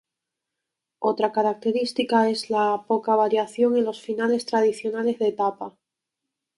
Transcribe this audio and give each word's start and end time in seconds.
Otra 0.97 1.31
característica 1.31 2.27
es 2.31 2.49
la 2.49 2.85
poca 2.87 3.15
variación 3.15 3.77
en 3.77 3.83
los 3.85 4.01
finales 4.01 4.47
tradicionales 4.47 5.19
de 5.19 5.27
etapa. 5.27 5.75